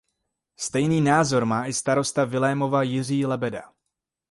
[0.59, 3.73] Stejný názor má i starosta Vilémova Jiří Lebeda.